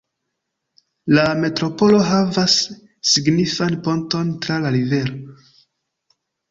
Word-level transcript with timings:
La 1.17 1.25
metropolo 1.41 2.01
havas 2.09 2.57
signifan 3.13 3.79
ponton 3.89 4.37
tra 4.47 4.61
la 4.67 4.75
rivero. 4.81 5.41